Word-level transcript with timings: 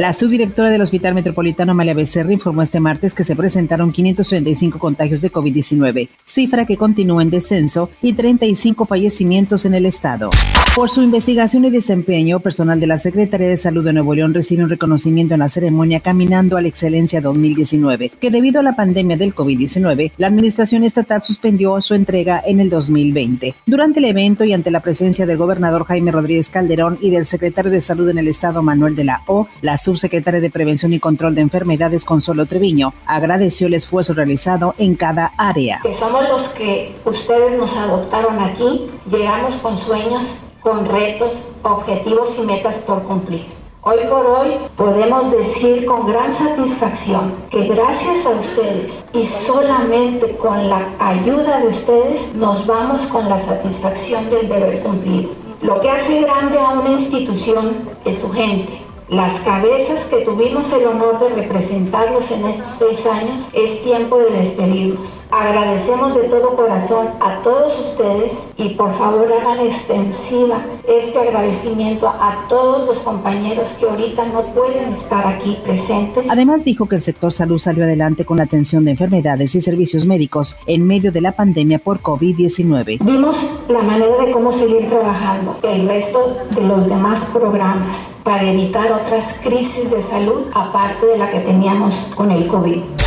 La 0.00 0.14
subdirectora 0.14 0.70
del 0.70 0.80
Hospital 0.80 1.14
Metropolitano 1.14 1.72
Amalia 1.72 1.92
Becerra 1.92 2.32
informó 2.32 2.62
este 2.62 2.80
martes 2.80 3.12
que 3.12 3.22
se 3.22 3.36
presentaron 3.36 3.92
535 3.92 4.78
contagios 4.78 5.20
de 5.20 5.30
COVID-19, 5.30 6.08
cifra 6.24 6.64
que 6.64 6.78
continúa 6.78 7.20
en 7.22 7.28
descenso, 7.28 7.90
y 8.00 8.14
35 8.14 8.86
fallecimientos 8.86 9.66
en 9.66 9.74
el 9.74 9.84
estado. 9.84 10.30
Por 10.74 10.88
su 10.88 11.02
investigación 11.02 11.66
y 11.66 11.70
desempeño, 11.70 12.40
personal 12.40 12.80
de 12.80 12.86
la 12.86 12.96
Secretaría 12.96 13.48
de 13.48 13.58
Salud 13.58 13.84
de 13.84 13.92
Nuevo 13.92 14.14
León 14.14 14.32
recibe 14.32 14.64
un 14.64 14.70
reconocimiento 14.70 15.34
en 15.34 15.40
la 15.40 15.50
ceremonia 15.50 16.00
Caminando 16.00 16.56
a 16.56 16.62
la 16.62 16.68
Excelencia 16.68 17.20
2019, 17.20 18.12
que 18.18 18.30
debido 18.30 18.60
a 18.60 18.62
la 18.62 18.76
pandemia 18.76 19.18
del 19.18 19.34
COVID-19, 19.34 20.12
la 20.16 20.28
Administración 20.28 20.82
Estatal 20.82 21.20
suspendió 21.20 21.78
su 21.82 21.92
entrega 21.92 22.42
en 22.46 22.60
el 22.60 22.70
2020. 22.70 23.54
Durante 23.66 23.98
el 23.98 24.06
evento 24.06 24.44
y 24.44 24.54
ante 24.54 24.70
la 24.70 24.80
presencia 24.80 25.26
del 25.26 25.36
gobernador 25.36 25.84
Jaime 25.84 26.10
Rodríguez 26.10 26.48
Calderón 26.48 26.96
y 27.02 27.10
del 27.10 27.26
secretario 27.26 27.70
de 27.70 27.82
Salud 27.82 28.08
en 28.08 28.16
el 28.16 28.28
estado 28.28 28.62
Manuel 28.62 28.96
de 28.96 29.04
la 29.04 29.20
O, 29.26 29.46
la 29.60 29.76
subsecretaria 29.90 30.40
de 30.40 30.50
Prevención 30.50 30.92
y 30.92 31.00
Control 31.00 31.34
de 31.34 31.40
Enfermedades, 31.40 32.04
Consuelo 32.04 32.46
Treviño, 32.46 32.94
agradeció 33.06 33.66
el 33.66 33.74
esfuerzo 33.74 34.14
realizado 34.14 34.74
en 34.78 34.94
cada 34.94 35.32
área. 35.36 35.80
somos 35.92 36.28
los 36.28 36.48
que 36.50 36.94
ustedes 37.04 37.58
nos 37.58 37.76
adoptaron 37.76 38.38
aquí, 38.38 38.88
llegamos 39.10 39.54
con 39.56 39.76
sueños, 39.76 40.36
con 40.60 40.86
retos, 40.86 41.48
objetivos 41.62 42.36
y 42.38 42.42
metas 42.42 42.80
por 42.80 43.02
cumplir. 43.02 43.46
Hoy 43.82 43.98
por 44.08 44.26
hoy 44.26 44.50
podemos 44.76 45.32
decir 45.32 45.86
con 45.86 46.06
gran 46.06 46.32
satisfacción 46.32 47.32
que 47.50 47.66
gracias 47.66 48.26
a 48.26 48.30
ustedes 48.30 49.04
y 49.12 49.24
solamente 49.24 50.36
con 50.36 50.68
la 50.68 50.86
ayuda 51.00 51.60
de 51.60 51.68
ustedes 51.68 52.34
nos 52.34 52.66
vamos 52.66 53.02
con 53.06 53.28
la 53.28 53.38
satisfacción 53.38 54.28
del 54.30 54.48
deber 54.48 54.82
cumplido. 54.82 55.30
Lo 55.62 55.80
que 55.80 55.90
hace 55.90 56.20
grande 56.20 56.58
a 56.58 56.78
una 56.78 56.92
institución 56.92 57.74
es 58.04 58.18
su 58.18 58.30
gente 58.30 58.89
las 59.10 59.40
cabezas 59.40 60.04
que 60.04 60.18
tuvimos 60.24 60.72
el 60.72 60.86
honor 60.86 61.18
de 61.18 61.42
representarlos 61.42 62.30
en 62.30 62.46
estos 62.46 62.74
seis 62.74 63.04
años, 63.06 63.48
es 63.52 63.82
tiempo 63.82 64.18
de 64.18 64.30
despedirnos. 64.30 65.24
Agradecemos 65.32 66.14
de 66.14 66.22
todo 66.28 66.54
corazón 66.54 67.08
a 67.20 67.42
todos 67.42 67.78
ustedes 67.80 68.46
y 68.56 68.70
por 68.70 68.96
favor 68.96 69.32
hagan 69.32 69.66
extensiva 69.66 70.60
este 70.88 71.18
agradecimiento 71.18 72.08
a 72.08 72.46
todos 72.48 72.86
los 72.86 73.00
compañeros 73.00 73.74
que 73.80 73.86
ahorita 73.86 74.26
no 74.26 74.42
pueden 74.54 74.92
estar 74.92 75.26
aquí 75.26 75.58
presentes. 75.64 76.30
Además 76.30 76.64
dijo 76.64 76.86
que 76.86 76.94
el 76.94 77.00
sector 77.00 77.32
salud 77.32 77.58
salió 77.58 77.84
adelante 77.84 78.24
con 78.24 78.36
la 78.36 78.44
atención 78.44 78.84
de 78.84 78.92
enfermedades 78.92 79.56
y 79.56 79.60
servicios 79.60 80.06
médicos 80.06 80.56
en 80.66 80.86
medio 80.86 81.10
de 81.10 81.20
la 81.20 81.32
pandemia 81.32 81.80
por 81.80 82.00
COVID-19. 82.00 82.98
Vimos 83.02 83.36
la 83.68 83.82
manera 83.82 84.24
de 84.24 84.30
cómo 84.30 84.52
seguir 84.52 84.88
trabajando 84.88 85.58
el 85.64 85.88
resto 85.88 86.36
de 86.50 86.62
los 86.62 86.88
demás 86.88 87.24
programas 87.32 88.10
para 88.22 88.48
evitar 88.48 88.99
otras 89.02 89.40
crisis 89.42 89.90
de 89.90 90.02
salud 90.02 90.46
aparte 90.54 91.06
de 91.06 91.18
la 91.18 91.30
que 91.30 91.40
teníamos 91.40 91.94
con 92.14 92.30
el 92.30 92.46
COVID. 92.46 92.99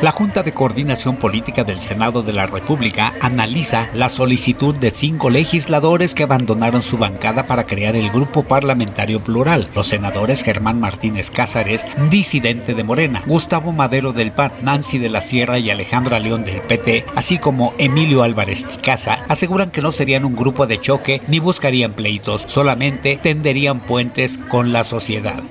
La 0.00 0.12
Junta 0.12 0.44
de 0.44 0.52
Coordinación 0.52 1.16
Política 1.16 1.64
del 1.64 1.80
Senado 1.80 2.22
de 2.22 2.32
la 2.32 2.46
República 2.46 3.14
analiza 3.20 3.88
la 3.94 4.08
solicitud 4.08 4.76
de 4.76 4.92
cinco 4.92 5.28
legisladores 5.28 6.14
que 6.14 6.22
abandonaron 6.22 6.82
su 6.82 6.98
bancada 6.98 7.48
para 7.48 7.64
crear 7.64 7.96
el 7.96 8.08
Grupo 8.10 8.44
Parlamentario 8.44 9.18
Plural. 9.18 9.68
Los 9.74 9.88
senadores 9.88 10.44
Germán 10.44 10.78
Martínez 10.78 11.32
Cázares, 11.32 11.84
disidente 12.10 12.74
de 12.74 12.84
Morena, 12.84 13.24
Gustavo 13.26 13.72
Madero 13.72 14.12
del 14.12 14.30
PAN, 14.30 14.52
Nancy 14.62 14.98
de 14.98 15.08
la 15.08 15.20
Sierra 15.20 15.58
y 15.58 15.68
Alejandra 15.68 16.20
León 16.20 16.44
del 16.44 16.60
PT, 16.60 17.04
así 17.16 17.38
como 17.38 17.74
Emilio 17.78 18.22
Álvarez 18.22 18.66
Ticaza, 18.66 19.18
aseguran 19.26 19.72
que 19.72 19.82
no 19.82 19.90
serían 19.90 20.24
un 20.24 20.36
grupo 20.36 20.68
de 20.68 20.80
choque 20.80 21.22
ni 21.26 21.40
buscarían 21.40 21.94
pleitos, 21.94 22.44
solamente 22.46 23.18
tenderían 23.20 23.80
puentes 23.80 24.38
con 24.48 24.72
la 24.72 24.84
sociedad. 24.84 25.42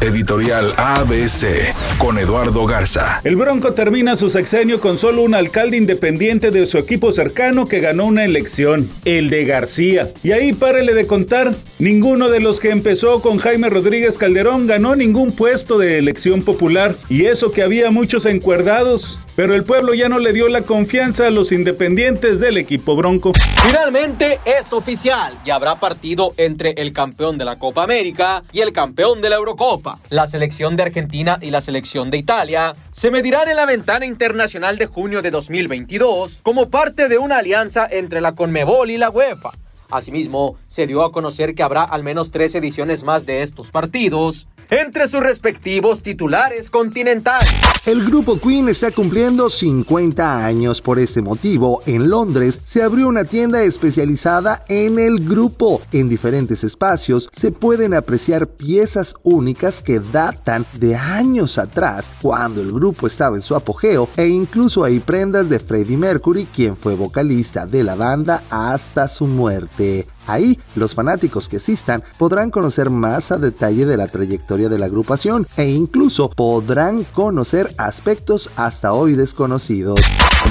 Editorial 0.00 0.74
ABC 0.76 1.74
con 1.96 2.18
Eduardo 2.18 2.66
Garza. 2.66 3.20
El 3.24 3.36
Bronco 3.36 3.72
termina 3.76 4.16
su 4.16 4.30
sexenio 4.30 4.80
con 4.80 4.96
solo 4.96 5.22
un 5.22 5.34
alcalde 5.34 5.76
independiente 5.76 6.50
de 6.50 6.64
su 6.64 6.78
equipo 6.78 7.12
cercano 7.12 7.66
que 7.66 7.78
ganó 7.78 8.06
una 8.06 8.24
elección, 8.24 8.88
el 9.04 9.28
de 9.28 9.44
García. 9.44 10.12
Y 10.24 10.32
ahí 10.32 10.54
párele 10.54 10.94
de 10.94 11.06
contar, 11.06 11.54
ninguno 11.78 12.28
de 12.28 12.40
los 12.40 12.60
que 12.60 12.70
empezó 12.70 13.20
con 13.20 13.38
Jaime 13.38 13.70
Rodríguez 13.70 14.18
Calderón 14.18 14.66
ganó 14.66 14.96
ningún 14.96 15.32
puesto 15.32 15.78
de 15.78 15.98
elección 15.98 16.42
popular. 16.42 16.94
Y 17.08 17.26
eso 17.26 17.50
que 17.50 17.62
había 17.62 17.90
muchos 17.90 18.26
encuerdados 18.26 19.20
pero 19.36 19.54
el 19.54 19.64
pueblo 19.64 19.92
ya 19.92 20.08
no 20.08 20.18
le 20.18 20.32
dio 20.32 20.48
la 20.48 20.62
confianza 20.62 21.26
a 21.26 21.30
los 21.30 21.52
independientes 21.52 22.40
del 22.40 22.56
equipo 22.56 22.96
bronco. 22.96 23.32
Finalmente 23.34 24.40
es 24.46 24.72
oficial 24.72 25.38
y 25.44 25.50
habrá 25.50 25.76
partido 25.76 26.32
entre 26.38 26.70
el 26.70 26.94
campeón 26.94 27.36
de 27.36 27.44
la 27.44 27.58
Copa 27.58 27.82
América 27.82 28.42
y 28.50 28.60
el 28.60 28.72
campeón 28.72 29.20
de 29.20 29.28
la 29.28 29.36
Eurocopa. 29.36 29.98
La 30.08 30.26
selección 30.26 30.74
de 30.76 30.84
Argentina 30.84 31.38
y 31.42 31.50
la 31.50 31.60
selección 31.60 32.10
de 32.10 32.16
Italia 32.16 32.72
se 32.92 33.10
medirán 33.10 33.48
en 33.48 33.56
la 33.56 33.66
ventana 33.66 34.06
internacional 34.06 34.78
de 34.78 34.86
junio 34.86 35.20
de 35.20 35.30
2022 35.30 36.40
como 36.42 36.70
parte 36.70 37.08
de 37.08 37.18
una 37.18 37.38
alianza 37.38 37.86
entre 37.90 38.22
la 38.22 38.34
Conmebol 38.34 38.90
y 38.90 38.96
la 38.96 39.10
UEFA. 39.10 39.50
Asimismo, 39.90 40.56
se 40.66 40.86
dio 40.86 41.02
a 41.02 41.12
conocer 41.12 41.54
que 41.54 41.62
habrá 41.62 41.82
al 41.82 42.02
menos 42.02 42.30
tres 42.30 42.54
ediciones 42.54 43.04
más 43.04 43.26
de 43.26 43.42
estos 43.42 43.70
partidos 43.70 44.48
entre 44.70 45.08
sus 45.08 45.20
respectivos 45.20 46.02
titulares 46.02 46.70
continentales. 46.70 47.60
El 47.84 48.04
grupo 48.04 48.38
Queen 48.38 48.68
está 48.68 48.90
cumpliendo 48.90 49.48
50 49.48 50.44
años. 50.44 50.82
Por 50.82 50.98
ese 50.98 51.22
motivo, 51.22 51.80
en 51.86 52.10
Londres 52.10 52.58
se 52.64 52.82
abrió 52.82 53.08
una 53.08 53.24
tienda 53.24 53.62
especializada 53.62 54.64
en 54.68 54.98
el 54.98 55.26
grupo. 55.26 55.80
En 55.92 56.08
diferentes 56.08 56.64
espacios 56.64 57.28
se 57.32 57.52
pueden 57.52 57.94
apreciar 57.94 58.46
piezas 58.46 59.14
únicas 59.22 59.82
que 59.82 60.00
datan 60.00 60.66
de 60.74 60.96
años 60.96 61.58
atrás, 61.58 62.10
cuando 62.20 62.60
el 62.60 62.72
grupo 62.72 63.06
estaba 63.06 63.36
en 63.36 63.42
su 63.42 63.54
apogeo, 63.54 64.08
e 64.16 64.26
incluso 64.26 64.84
hay 64.84 65.00
prendas 65.00 65.48
de 65.48 65.58
Freddie 65.58 65.96
Mercury, 65.96 66.46
quien 66.46 66.76
fue 66.76 66.94
vocalista 66.94 67.66
de 67.66 67.84
la 67.84 67.94
banda 67.94 68.42
hasta 68.50 69.08
su 69.08 69.26
muerte. 69.26 70.06
Ahí, 70.26 70.58
los 70.74 70.94
fanáticos 70.94 71.48
que 71.48 71.58
asistan 71.58 72.02
podrán 72.18 72.50
conocer 72.50 72.90
más 72.90 73.32
a 73.32 73.38
detalle 73.38 73.86
de 73.86 73.96
la 73.96 74.08
trayectoria 74.08 74.68
de 74.68 74.78
la 74.78 74.86
agrupación 74.86 75.46
e 75.56 75.68
incluso 75.68 76.30
podrán 76.30 77.04
conocer 77.04 77.68
aspectos 77.78 78.50
hasta 78.56 78.92
hoy 78.92 79.14
desconocidos. 79.14 80.00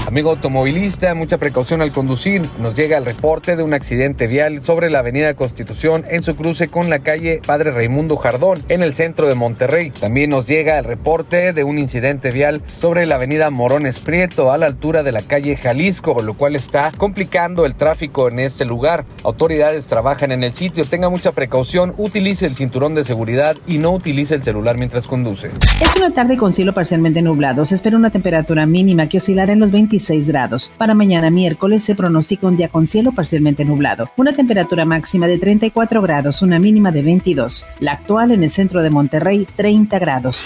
Amigo 0.08 0.30
automovilista, 0.30 1.16
mucha 1.16 1.38
precaución 1.40 1.81
al 1.81 1.91
conducir. 1.91 2.47
Nos 2.59 2.75
llega 2.75 2.97
el 2.97 3.06
reporte 3.06 3.56
de 3.56 3.64
un 3.64 3.74
accidente 3.74 4.28
vial 4.28 4.62
sobre 4.62 4.90
la 4.91 5.00
avenida 5.00 5.34
Constitución 5.34 6.03
en 6.08 6.22
su 6.22 6.35
cruce 6.35 6.68
con 6.68 6.90
la 6.90 7.00
calle 7.00 7.41
Padre 7.46 7.72
Raimundo 7.72 8.16
Jardón 8.16 8.64
en 8.69 8.84
el 8.84 8.94
centro 8.94 9.28
de 9.28 9.34
Monterrey. 9.34 9.90
También 9.91 10.30
nos 10.30 10.47
llega 10.47 10.78
el 10.78 10.85
reporte 10.85 11.53
de 11.53 11.64
un 11.64 11.80
incidente 11.80 12.30
vial 12.31 12.62
sobre 12.75 13.08
la 13.08 13.16
avenida 13.16 13.50
Morones 13.50 14.00
Prieto 14.00 14.52
a 14.52 14.58
la 14.58 14.68
altura 14.68 15.02
de 15.02 15.12
la 15.12 15.22
calle 15.22 15.56
Jalisco, 15.56 16.22
lo 16.22 16.35
cual 16.35 16.56
está 16.56 16.91
complicando 16.96 17.66
el 17.66 17.75
tráfico 17.75 18.28
en 18.28 18.40
este 18.40 18.66
lugar. 18.66 19.06
Autoridades 19.24 19.65
trabajan 19.88 20.31
en 20.31 20.44
el 20.44 20.53
sitio, 20.53 20.86
tenga 20.86 21.09
mucha 21.09 21.31
precaución, 21.31 21.94
utilice 21.98 22.46
el 22.46 22.56
cinturón 22.56 22.96
de 22.96 23.03
seguridad 23.03 23.58
y 23.68 23.78
no 23.78 23.92
utilice 23.92 24.36
el 24.36 24.44
celular 24.44 24.78
mientras 24.78 25.08
conduce. 25.08 25.50
Es 25.81 25.96
una 25.96 26.12
tarde 26.12 26.38
con 26.38 26.53
cielo 26.53 26.74
parcialmente 26.74 27.22
nublado. 27.22 27.66
Se 27.66 27.76
espera 27.76 27.98
una 27.98 28.09
temperatura 28.09 28.66
mínima 28.66 29.08
que 29.08 29.18
oscilará 29.18 29.53
en 29.53 29.59
los 29.59 29.72
20 29.72 29.86
grados. 30.26 30.72
Para 30.78 30.94
mañana 30.94 31.30
miércoles 31.30 31.84
se 31.84 31.96
pronostica 31.96 32.48
un 32.48 32.58
día 32.58 32.70
con 32.70 32.88
cielo 32.88 33.12
parcialmente 33.12 33.66
nublado. 33.66 34.09
Una 34.18 34.34
temperatura 34.34 34.86
máxima 34.86 35.28
de 35.28 35.38
34 35.38 36.02
grados, 36.02 36.42
una 36.42 36.59
mínima 36.59 36.92
de 36.92 37.02
22. 37.02 37.66
La 37.80 37.94
actual 37.94 38.32
en 38.32 38.44
el 38.44 38.50
centro 38.50 38.82
de 38.82 38.90
Monterrey, 38.90 39.47
30 39.56 40.00
grados. 40.00 40.46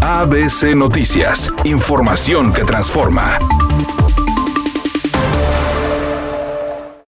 ABC 0.00 0.74
Noticias. 0.74 1.52
Información 1.64 2.52
que 2.52 2.64
transforma. 2.64 3.38